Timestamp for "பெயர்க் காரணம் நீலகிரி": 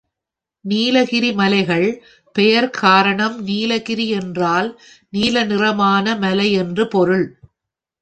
2.35-4.09